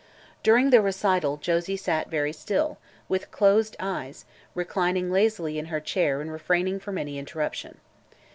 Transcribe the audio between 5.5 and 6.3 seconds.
in her chair